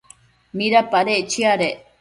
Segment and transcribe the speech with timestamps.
[0.57, 1.75] ¿mitsipadec chiadec